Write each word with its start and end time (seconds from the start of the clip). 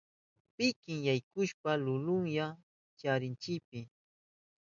Piki 0.55 0.93
yaykushpan 1.07 1.77
lulunyan 1.85 2.53
chakinchipi. 2.99 3.79